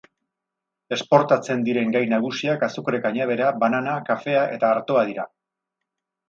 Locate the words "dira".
5.13-5.29